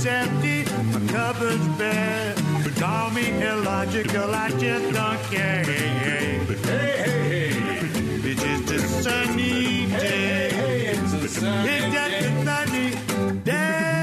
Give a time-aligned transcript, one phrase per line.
[0.00, 2.34] Pocket's empty, my cupboard's bare.
[2.64, 5.64] But call me illogical, I just don't care.
[5.64, 8.30] Hey, hey, hey, hey, hey.
[8.30, 9.90] It's just a sunny day.
[9.90, 13.99] Hey, hey, it's a sunny it's just a sunny day.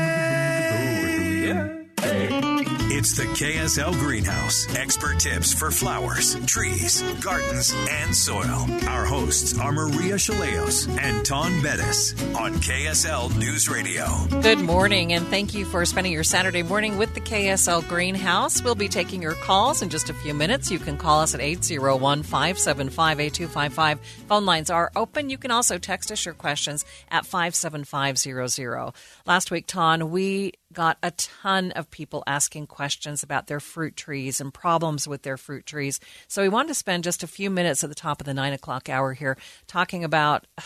[2.98, 4.76] It's the KSL Greenhouse.
[4.76, 8.66] Expert tips for flowers, trees, gardens, and soil.
[8.88, 14.08] Our hosts are Maria Shilaos and Taun Beddes on KSL News Radio.
[14.42, 18.64] Good morning, and thank you for spending your Saturday morning with the KSL Greenhouse.
[18.64, 20.72] We'll be taking your calls in just a few minutes.
[20.72, 24.00] You can call us at 801 575 8255.
[24.28, 25.30] Phone lines are open.
[25.30, 28.94] You can also text us your questions at 57500.
[29.28, 34.40] Last week, Taun, we got a ton of people asking questions about their fruit trees
[34.40, 36.00] and problems with their fruit trees.
[36.28, 38.54] So we wanted to spend just a few minutes at the top of the nine
[38.54, 40.62] o'clock hour here talking about uh,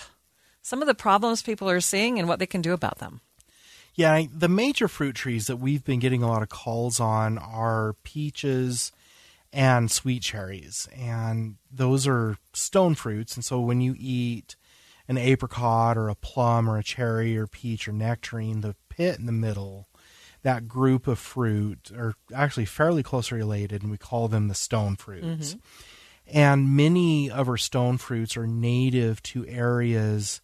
[0.61, 3.21] some of the problems people are seeing and what they can do about them.
[3.95, 7.95] Yeah, the major fruit trees that we've been getting a lot of calls on are
[8.03, 8.91] peaches
[9.53, 10.89] and sweet cherries.
[10.93, 13.35] And those are stone fruits.
[13.35, 14.57] And so when you eat
[15.07, 19.25] an apricot or a plum or a cherry or peach or nectarine, the pit in
[19.25, 19.87] the middle
[20.43, 24.95] that group of fruit are actually fairly closely related, and we call them the stone
[24.95, 25.53] fruits.
[25.53, 25.59] Mm-hmm.
[26.33, 30.41] And many of our stone fruits are native to areas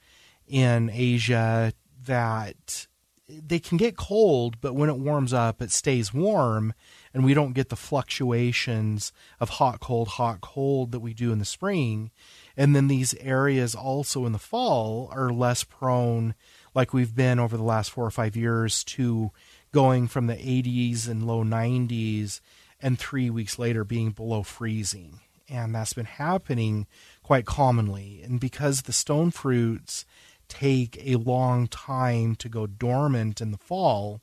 [0.47, 1.73] in Asia
[2.05, 2.87] that
[3.29, 6.73] they can get cold, but when it warms up, it stays warm,
[7.13, 11.39] and we don't get the fluctuations of hot, cold, hot, cold that we do in
[11.39, 12.11] the spring.
[12.55, 16.35] And then these areas also in the fall are less prone,
[16.73, 19.31] like we've been over the last four or five years, to
[19.71, 22.41] going from the 80s and low 90s
[22.79, 25.19] and three weeks later being below freezing.
[25.49, 26.87] And that's been happening
[27.23, 28.21] quite commonly.
[28.23, 30.05] And because the stone fruits
[30.47, 34.21] take a long time to go dormant in the fall,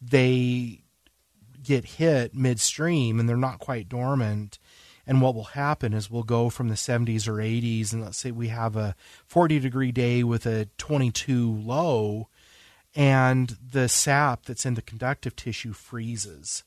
[0.00, 0.82] they
[1.62, 4.58] get hit midstream and they're not quite dormant.
[5.06, 8.30] And what will happen is we'll go from the 70s or 80s, and let's say
[8.30, 8.94] we have a
[9.26, 12.28] 40 degree day with a 22 low,
[12.94, 16.64] and the sap that's in the conductive tissue freezes.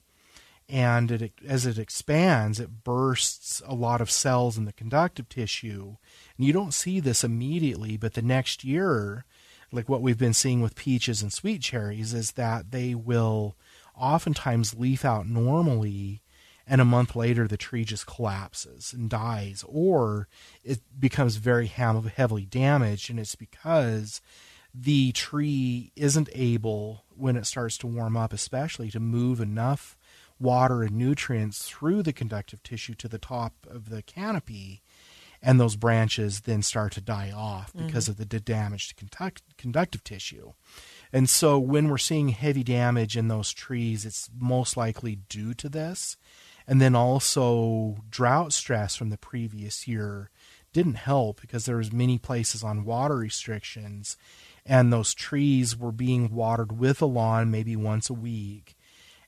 [0.70, 5.98] And it, as it expands, it bursts a lot of cells in the conductive tissue.
[6.38, 9.26] And you don't see this immediately, but the next year,
[9.72, 13.58] like what we've been seeing with peaches and sweet cherries, is that they will
[13.96, 16.22] oftentimes leaf out normally
[16.66, 20.28] and a month later the tree just collapses and dies or
[20.64, 24.22] it becomes very heavily damaged and it's because
[24.74, 29.98] the tree isn't able, when it starts to warm up, especially, to move enough
[30.40, 34.82] water and nutrients through the conductive tissue to the top of the canopy.
[35.44, 38.22] And those branches then start to die off because mm-hmm.
[38.22, 40.54] of the damaged conduct- conductive tissue.
[41.12, 45.68] And so, when we're seeing heavy damage in those trees, it's most likely due to
[45.68, 46.16] this.
[46.68, 50.30] And then also, drought stress from the previous year
[50.74, 54.18] didn't help because there was many places on water restrictions
[54.66, 58.76] and those trees were being watered with a lawn maybe once a week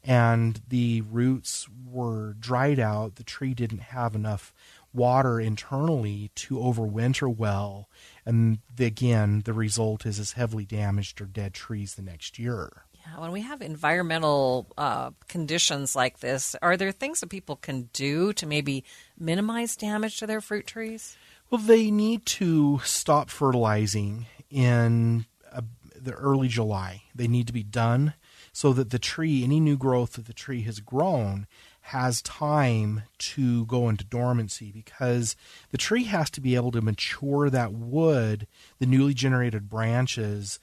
[0.04, 4.54] and the roots were dried out the tree didn't have enough
[4.94, 7.90] water internally to overwinter well
[8.26, 13.20] and again the result is as heavily damaged or dead trees the next year yeah,
[13.20, 18.32] when we have environmental uh, conditions like this, are there things that people can do
[18.34, 18.86] to maybe
[19.20, 21.18] minimize damage to their fruit trees?
[21.50, 25.62] Well, they need to stop fertilizing in uh,
[26.00, 27.04] the early July.
[27.14, 28.14] They need to be done
[28.54, 31.48] so that the tree, any new growth that the tree has grown,
[31.88, 35.36] has time to go into dormancy because
[35.72, 38.48] the tree has to be able to mature that wood,
[38.80, 40.60] the newly generated branches,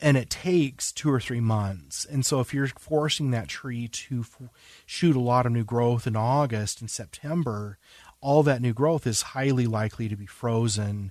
[0.00, 2.04] and it takes two or three months.
[2.04, 4.48] And so, if you're forcing that tree to f-
[4.86, 7.78] shoot a lot of new growth in August and September,
[8.20, 11.10] all that new growth is highly likely to be frozen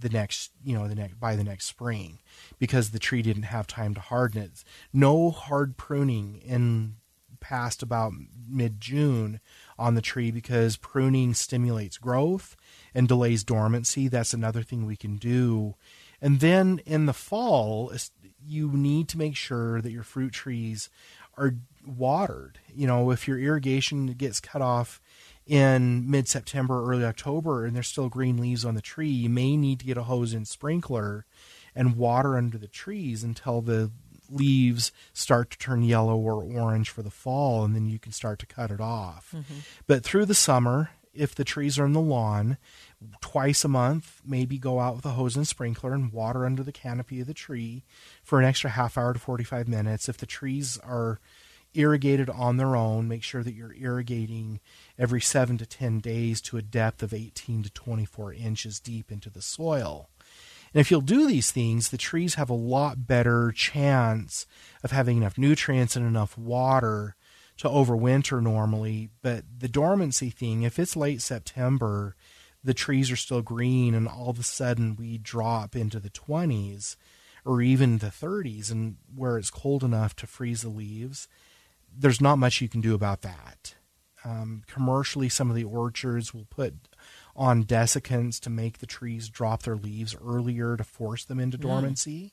[0.00, 2.18] the next, you know, the next by the next spring
[2.58, 4.64] because the tree didn't have time to harden it.
[4.92, 6.96] No hard pruning in
[7.40, 8.12] past about
[8.48, 9.40] mid June
[9.78, 12.56] on the tree because pruning stimulates growth
[12.94, 14.08] and delays dormancy.
[14.08, 15.76] That's another thing we can do
[16.20, 17.92] and then in the fall,
[18.44, 20.90] you need to make sure that your fruit trees
[21.36, 21.54] are
[21.86, 22.58] watered.
[22.74, 25.00] You know, if your irrigation gets cut off
[25.50, 29.56] in mid September, early October, and there's still green leaves on the tree, you may
[29.56, 31.26] need to get a hose and sprinkler
[31.74, 33.90] and water under the trees until the
[34.30, 38.38] leaves start to turn yellow or orange for the fall, and then you can start
[38.38, 39.34] to cut it off.
[39.36, 39.58] Mm-hmm.
[39.88, 42.56] But through the summer, if the trees are in the lawn,
[43.20, 46.70] twice a month, maybe go out with a hose and sprinkler and water under the
[46.70, 47.82] canopy of the tree
[48.22, 50.08] for an extra half hour to 45 minutes.
[50.08, 51.18] If the trees are
[51.74, 54.60] irrigated on their own, make sure that you're irrigating
[54.98, 59.30] every 7 to 10 days to a depth of 18 to 24 inches deep into
[59.30, 60.08] the soil.
[60.72, 64.46] And if you'll do these things, the trees have a lot better chance
[64.84, 67.16] of having enough nutrients and enough water
[67.58, 69.10] to overwinter normally.
[69.22, 72.14] But the dormancy thing, if it's late September,
[72.62, 76.96] the trees are still green and all of a sudden we drop into the 20s
[77.44, 81.26] or even the 30s and where it's cold enough to freeze the leaves
[81.96, 83.74] there's not much you can do about that
[84.24, 86.74] um, commercially some of the orchards will put
[87.34, 91.62] on desiccants to make the trees drop their leaves earlier to force them into mm.
[91.62, 92.32] dormancy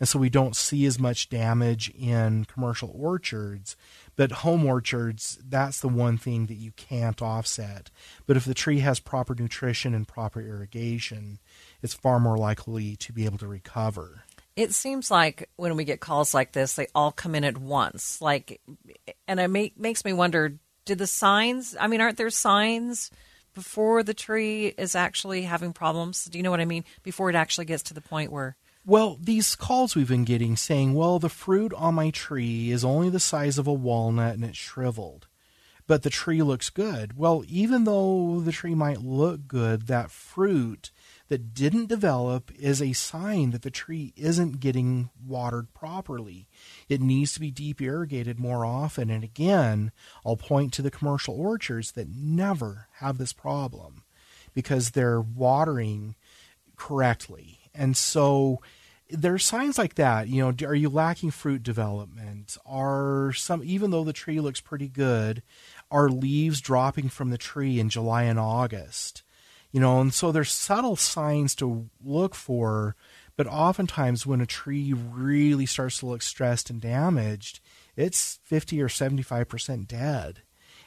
[0.00, 3.76] and so we don't see as much damage in commercial orchards
[4.18, 7.88] but home orchards, that's the one thing that you can't offset.
[8.26, 11.38] But if the tree has proper nutrition and proper irrigation,
[11.82, 14.24] it's far more likely to be able to recover.
[14.58, 18.20] It seems like when we get calls like this, they all come in at once.
[18.20, 18.60] Like,
[19.28, 21.76] and it make, makes me wonder: Did the signs?
[21.78, 23.12] I mean, aren't there signs
[23.54, 26.24] before the tree is actually having problems?
[26.24, 26.84] Do you know what I mean?
[27.04, 30.94] Before it actually gets to the point where well, these calls we've been getting saying,
[30.94, 34.56] well, the fruit on my tree is only the size of a walnut and it's
[34.56, 35.28] shriveled,
[35.86, 37.16] but the tree looks good.
[37.16, 40.90] Well, even though the tree might look good, that fruit
[41.28, 46.48] that didn't develop is a sign that the tree isn't getting watered properly.
[46.88, 49.10] It needs to be deep irrigated more often.
[49.10, 49.92] And again,
[50.24, 54.04] I'll point to the commercial orchards that never have this problem
[54.54, 56.16] because they're watering
[56.76, 57.58] correctly.
[57.74, 58.60] And so
[59.10, 60.28] there are signs like that.
[60.28, 62.56] You know, are you lacking fruit development?
[62.64, 65.42] Are some, even though the tree looks pretty good,
[65.90, 69.22] are leaves dropping from the tree in July and August?
[69.70, 72.96] You know, and so there's subtle signs to look for,
[73.36, 77.60] but oftentimes when a tree really starts to look stressed and damaged,
[77.96, 80.42] it's 50 or 75% dead.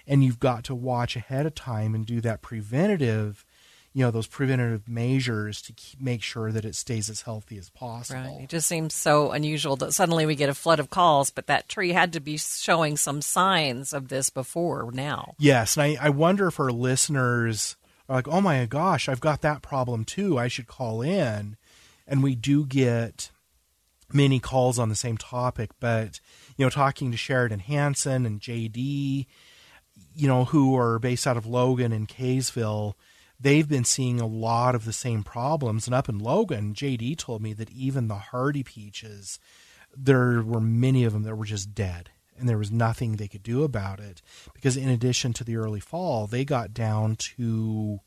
[0.07, 3.45] And you've got to watch ahead of time and do that preventative
[3.93, 7.69] you know those preventative measures to keep, make sure that it stays as healthy as
[7.69, 8.21] possible.
[8.21, 8.43] Right.
[8.43, 11.67] It just seems so unusual that suddenly we get a flood of calls, but that
[11.67, 15.35] tree had to be showing some signs of this before now.
[15.37, 17.75] Yes, and I, I wonder if our listeners
[18.11, 20.37] are like, "Oh my gosh, I've got that problem too.
[20.37, 21.57] I should call in."
[22.07, 23.31] And we do get
[24.13, 26.19] many calls on the same topic, but
[26.57, 29.27] you know, talking to Sheriden Hansen and JD,
[30.15, 32.95] you know, who are based out of Logan and Kaysville
[33.41, 35.87] they've been seeing a lot of the same problems.
[35.87, 39.39] And up in Logan, JD told me that even the hardy peaches,
[39.95, 42.11] there were many of them that were just dead.
[42.39, 44.21] And there was nothing they could do about it
[44.53, 47.99] because, in addition to the early fall, they got down to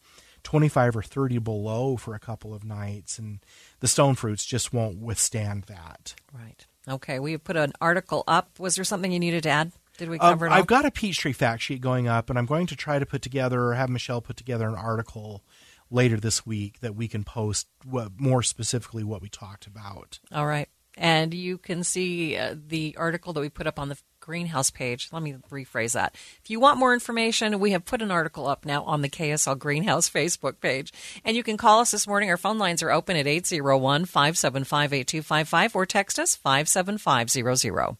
[0.42, 3.40] 25 or 30 below for a couple of nights, and
[3.80, 6.14] the stone fruits just won't withstand that.
[6.32, 6.66] Right.
[6.88, 7.18] Okay.
[7.18, 8.58] We put an article up.
[8.58, 9.72] Was there something you needed to add?
[9.96, 12.46] Did we cover um, I've got a peach tree fact sheet going up, and I'm
[12.46, 15.42] going to try to put together or have Michelle put together an article
[15.90, 20.18] later this week that we can post what, more specifically what we talked about.
[20.32, 20.68] All right.
[20.96, 25.10] And you can see uh, the article that we put up on the greenhouse page.
[25.12, 26.14] Let me rephrase that.
[26.42, 29.58] If you want more information, we have put an article up now on the KSL
[29.58, 30.92] Greenhouse Facebook page.
[31.24, 32.30] And you can call us this morning.
[32.30, 37.96] Our phone lines are open at 801 575 8255 or text us 57500.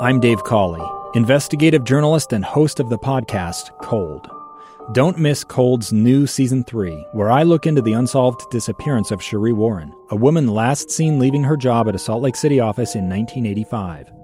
[0.00, 4.28] I'm Dave Cawley, investigative journalist and host of the podcast Cold.
[4.92, 9.52] Don't miss Cold's new season 3, where I look into the unsolved disappearance of Cherie
[9.52, 13.08] Warren, a woman last seen leaving her job at a Salt Lake City office in
[13.08, 14.23] 1985.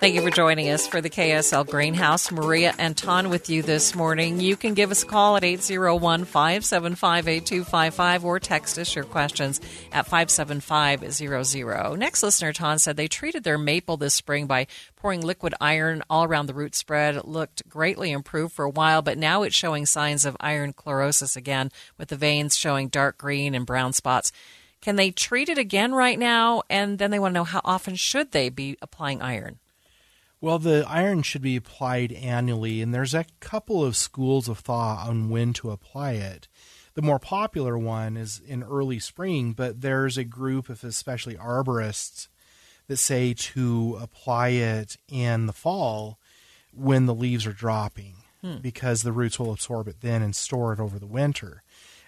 [0.00, 2.32] Thank you for joining us for the KSL Greenhouse.
[2.32, 4.40] Maria and Taun with you this morning.
[4.40, 9.60] You can give us a call at 801 575 8255 or text us your questions
[9.92, 11.98] at 57500.
[11.98, 16.24] Next listener, Taun, said they treated their maple this spring by pouring liquid iron all
[16.24, 17.16] around the root spread.
[17.16, 21.36] It looked greatly improved for a while, but now it's showing signs of iron chlorosis
[21.36, 24.32] again, with the veins showing dark green and brown spots.
[24.80, 26.62] Can they treat it again right now?
[26.70, 29.58] And then they want to know how often should they be applying iron?
[30.40, 35.06] Well, the iron should be applied annually, and there's a couple of schools of thought
[35.06, 36.48] on when to apply it.
[36.94, 42.28] The more popular one is in early spring, but there's a group of especially arborists
[42.88, 46.18] that say to apply it in the fall
[46.72, 48.56] when the leaves are dropping hmm.
[48.58, 51.62] because the roots will absorb it then and store it over the winter.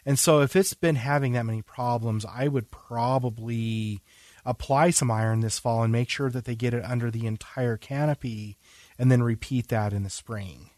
[0.05, 4.03] And so if it's been having that many problems, I would probably
[4.45, 7.77] apply some iron this fall and make sure that they get it under the entire
[7.77, 8.57] canopy
[8.99, 10.71] and then repeat that in the spring.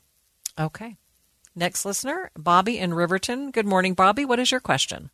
[0.58, 0.96] Okay.
[1.56, 3.50] Next listener, Bobby in Riverton.
[3.50, 4.24] Good morning, Bobby.
[4.24, 5.10] What is your question?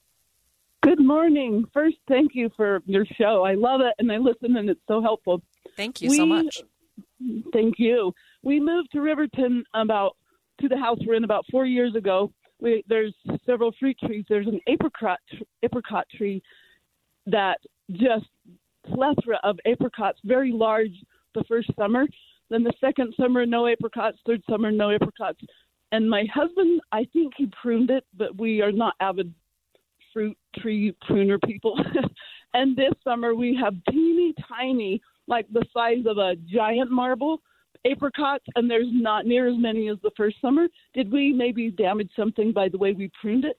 [0.82, 1.64] Good morning.
[1.74, 3.44] First, thank you for your show.
[3.44, 5.42] I love it and I listen and it's so helpful.
[5.76, 6.62] Thank you we, so much.
[7.52, 8.14] Thank you.
[8.42, 10.16] We moved to Riverton about
[10.60, 12.32] to the house we're in about four years ago.
[12.60, 13.14] We, there's
[13.44, 14.24] several fruit trees.
[14.28, 15.18] There's an apricot
[15.62, 16.42] apricot tree
[17.26, 17.58] that
[17.92, 18.26] just
[18.86, 20.92] plethora of apricots, very large
[21.34, 22.06] the first summer.
[22.48, 24.18] Then the second summer, no apricots.
[24.26, 25.40] Third summer, no apricots.
[25.92, 29.32] And my husband, I think he pruned it, but we are not avid
[30.12, 31.78] fruit tree pruner people.
[32.54, 37.40] and this summer, we have teeny tiny, like the size of a giant marble,
[37.90, 40.66] apricots, and there's not near as many as the first summer.
[40.94, 43.56] Did we maybe damage something by the way we pruned it?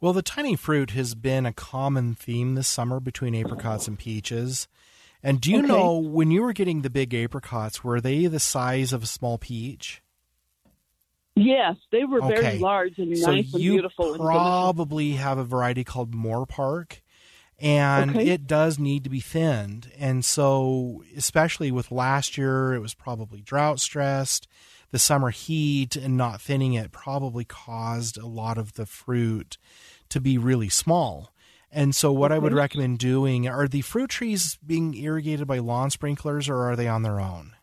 [0.00, 4.68] Well, the tiny fruit has been a common theme this summer between apricots and peaches.
[5.22, 5.68] And do you okay.
[5.68, 9.38] know when you were getting the big apricots, were they the size of a small
[9.38, 10.02] peach?
[11.36, 12.40] Yes, they were okay.
[12.40, 14.12] very large and so nice and beautiful.
[14.12, 17.00] You probably have a variety called Moorpark,
[17.58, 18.28] and okay.
[18.28, 19.90] it does need to be thinned.
[19.98, 24.46] And so, especially with last year, it was probably drought stressed.
[24.94, 29.58] The summer heat and not thinning it probably caused a lot of the fruit
[30.08, 31.32] to be really small.
[31.72, 32.30] And so, what.
[32.30, 36.76] I would recommend doing are the fruit trees being irrigated by lawn sprinklers or are
[36.76, 37.54] they on their own?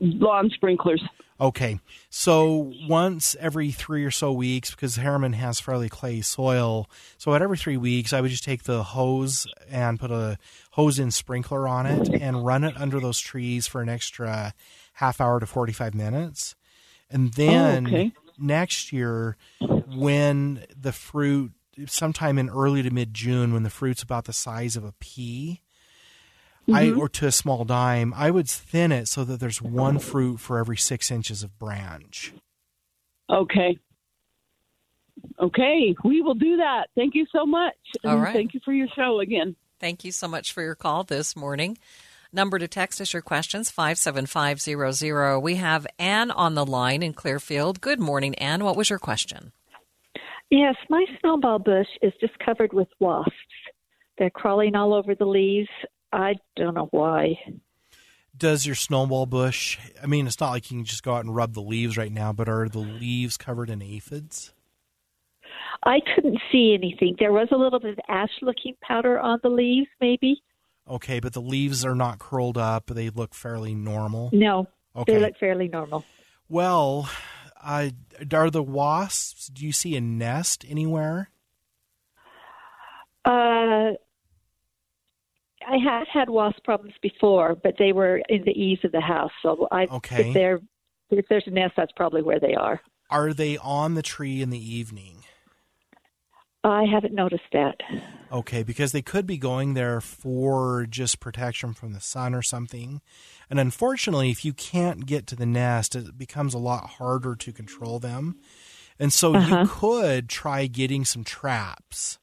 [0.00, 1.04] Lawn sprinklers.
[1.40, 1.78] Okay.
[2.10, 7.42] So, once every three or so weeks, because Herriman has fairly clay soil, so at
[7.42, 10.36] every three weeks, I would just take the hose and put a
[10.72, 14.52] hose in sprinkler on it and run it under those trees for an extra
[15.00, 16.54] half hour to 45 minutes.
[17.10, 21.52] And then oh, okay next year when the fruit
[21.86, 25.60] sometime in early to mid June when the fruit's about the size of a pea.
[26.68, 26.74] Mm-hmm.
[26.74, 30.40] I or to a small dime, I would thin it so that there's one fruit
[30.40, 32.32] for every six inches of branch.
[33.30, 33.78] Okay.
[35.38, 36.86] Okay, we will do that.
[36.94, 37.74] Thank you so much.
[38.04, 38.32] All right.
[38.32, 39.56] Thank you for your show again.
[39.78, 41.78] Thank you so much for your call this morning.
[42.32, 45.40] Number to text us your questions 57500.
[45.40, 47.80] We have Anne on the line in Clearfield.
[47.80, 48.62] Good morning, Anne.
[48.62, 49.52] What was your question?
[50.50, 53.32] Yes, my snowball bush is just covered with wasps.
[54.18, 55.68] They're crawling all over the leaves.
[56.12, 57.38] I don't know why.
[58.36, 61.34] Does your snowball bush, I mean, it's not like you can just go out and
[61.34, 64.52] rub the leaves right now, but are the leaves covered in aphids?
[65.84, 67.16] I couldn't see anything.
[67.18, 70.42] There was a little bit of ash looking powder on the leaves, maybe.
[70.90, 72.86] Okay, but the leaves are not curled up.
[72.86, 74.30] They look fairly normal.
[74.32, 74.66] No,
[74.96, 75.14] okay.
[75.14, 76.04] they look fairly normal.
[76.48, 77.08] Well,
[77.62, 77.90] uh,
[78.32, 79.46] are the wasps?
[79.46, 81.30] Do you see a nest anywhere?
[83.24, 83.94] Uh,
[85.66, 89.30] I had had wasp problems before, but they were in the eaves of the house.
[89.42, 90.32] So I, okay.
[90.34, 90.60] if,
[91.10, 92.80] if there's a nest, that's probably where they are.
[93.10, 95.24] Are they on the tree in the evening?
[96.62, 97.76] I haven't noticed that.
[98.30, 103.00] Okay, because they could be going there for just protection from the sun or something.
[103.48, 107.52] And unfortunately, if you can't get to the nest, it becomes a lot harder to
[107.52, 108.36] control them.
[108.98, 109.62] And so uh-huh.
[109.62, 112.18] you could try getting some traps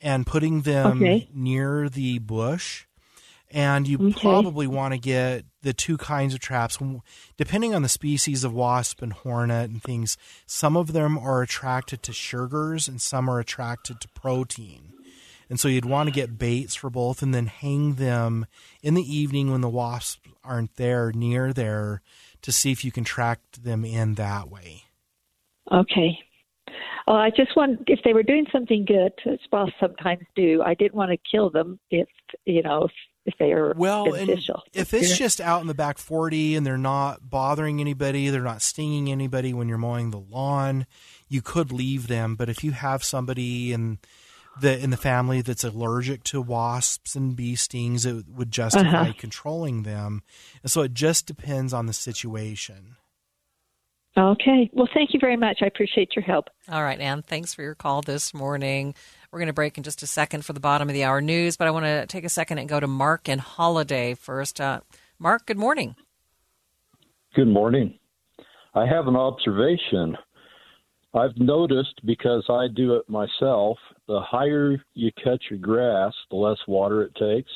[0.00, 1.28] and putting them okay.
[1.34, 2.86] near the bush.
[3.50, 4.20] And you Okay.
[4.20, 6.78] probably want to get the two kinds of traps.
[7.36, 12.02] Depending on the species of wasp and hornet and things, some of them are attracted
[12.04, 14.92] to sugars and some are attracted to protein.
[15.48, 18.44] And so you'd want to get baits for both and then hang them
[18.82, 22.02] in the evening when the wasps aren't there near there
[22.42, 24.82] to see if you can track them in that way.
[25.72, 26.18] Okay.
[27.06, 30.62] Well, I just want if they were doing something good, as wasps sometimes do.
[30.62, 32.08] I didn't want to kill them if
[32.44, 32.92] you know if,
[33.28, 34.62] if they are Well, beneficial.
[34.74, 38.62] if it's just out in the back 40 and they're not bothering anybody, they're not
[38.62, 40.86] stinging anybody when you're mowing the lawn,
[41.28, 42.34] you could leave them.
[42.34, 43.98] But if you have somebody in
[44.60, 49.12] the in the family that's allergic to wasps and bee stings, it would justify Uh-huh.
[49.16, 50.22] controlling them.
[50.64, 52.96] And so it just depends on the situation.
[54.16, 54.68] Okay.
[54.72, 55.58] Well, thank you very much.
[55.62, 56.46] I appreciate your help.
[56.68, 58.94] All right, Ann, thanks for your call this morning.
[59.30, 61.58] We're going to break in just a second for the bottom of the hour news,
[61.58, 64.58] but I want to take a second and go to Mark and Holladay first.
[64.58, 64.80] Uh,
[65.18, 65.96] Mark, good morning.
[67.34, 67.98] Good morning.
[68.74, 70.16] I have an observation.
[71.12, 76.58] I've noticed because I do it myself, the higher you cut your grass, the less
[76.66, 77.50] water it takes.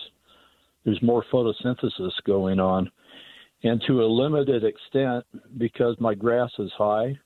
[0.85, 2.91] There's more photosynthesis going on.
[3.63, 5.25] And to a limited extent,
[5.57, 7.19] because my grass is high,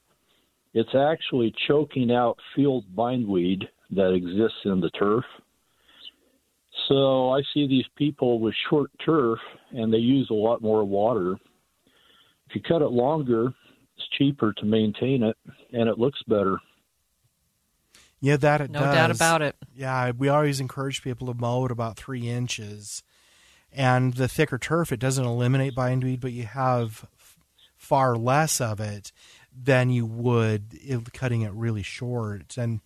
[0.72, 5.24] it's actually choking out field bindweed that exists in the turf.
[6.88, 9.38] So I see these people with short turf
[9.72, 11.36] and they use a lot more water.
[12.48, 13.46] If you cut it longer,
[13.96, 15.36] it's cheaper to maintain it
[15.72, 16.58] and it looks better.
[18.20, 18.94] Yeah, that it No does.
[18.94, 19.56] doubt about it.
[19.74, 23.02] Yeah, we always encourage people to mow at about three inches.
[23.72, 27.06] And the thicker turf, it doesn't eliminate bindweed, but you have
[27.76, 29.12] far less of it
[29.54, 32.56] than you would if cutting it really short.
[32.56, 32.80] And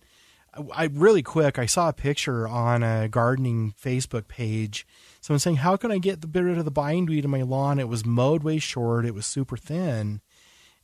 [0.73, 4.85] I, really quick, I saw a picture on a gardening Facebook page.
[5.21, 7.87] Someone saying, "How can I get the rid of the bindweed in my lawn?" It
[7.87, 9.05] was mowed way short.
[9.05, 10.21] It was super thin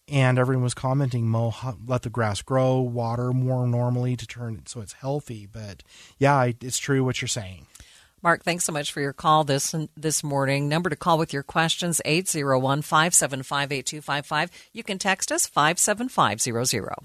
[0.09, 1.53] and everyone was commenting mow
[1.85, 5.83] let the grass grow water more normally to turn it so it's healthy but
[6.17, 7.67] yeah it's true what you're saying
[8.23, 10.67] Mark, thanks so much for your call this this morning.
[10.67, 14.49] Number to call with your questions 801-575-8255.
[14.73, 16.95] You can text us 57500.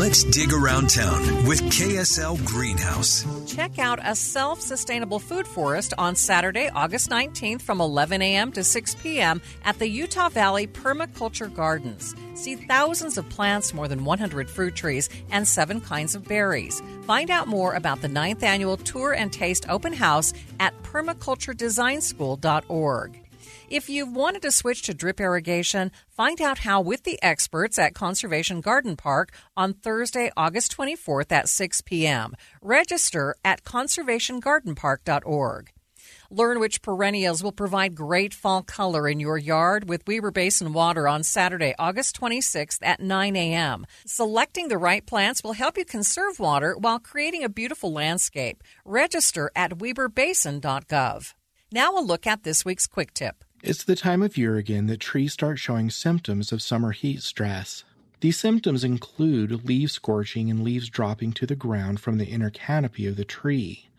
[0.00, 3.24] Let's dig around town with KSL Greenhouse.
[3.46, 8.50] Check out a self sustainable food forest on Saturday, August 19th from 11 a.m.
[8.52, 9.42] to 6 p.m.
[9.64, 12.14] at the Utah Valley Permaculture Gardens.
[12.34, 16.82] See thousands of plants, more than 100 fruit trees, and seven kinds of berries.
[17.02, 23.20] Find out more about the ninth annual Tour and Taste Open House at permaculturedesignschool.org.
[23.70, 27.94] If you've wanted to switch to drip irrigation, find out how with the experts at
[27.94, 32.34] Conservation Garden Park on Thursday, August 24th at 6 p.m.
[32.60, 35.70] Register at conservationgardenpark.org.
[36.32, 41.06] Learn which perennials will provide great fall color in your yard with Weber Basin Water
[41.06, 43.86] on Saturday, August 26th at 9 a.m.
[44.04, 48.64] Selecting the right plants will help you conserve water while creating a beautiful landscape.
[48.84, 51.34] Register at weberbasin.gov.
[51.70, 53.44] Now a look at this week's quick tip.
[53.62, 57.84] It's the time of year again that trees start showing symptoms of summer heat stress.
[58.20, 63.06] These symptoms include leaf scorching and leaves dropping to the ground from the inner canopy
[63.06, 63.90] of the tree.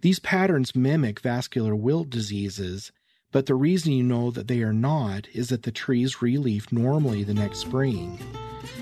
[0.00, 2.92] These patterns mimic vascular wilt diseases,
[3.34, 7.24] but the reason you know that they are not is that the trees relief normally
[7.24, 8.16] the next spring.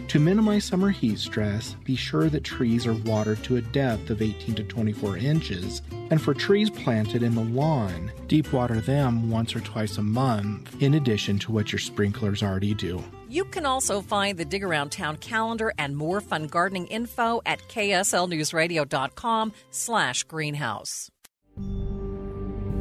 [0.08, 4.20] To minimize summer heat stress, be sure that trees are watered to a depth of
[4.20, 9.56] 18 to 24 inches, and for trees planted in the lawn, deep water them once
[9.56, 13.02] or twice a month, in addition to what your sprinklers already do.
[13.30, 17.66] You can also find the Dig Around Town calendar and more fun gardening info at
[17.70, 21.10] kslnewsradio.com slash greenhouse.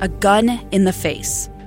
[0.02, 1.48] A gun in the face.